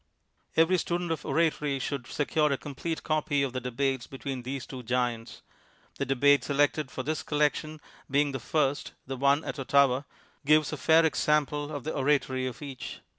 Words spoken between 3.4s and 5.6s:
of the debates between these two giants.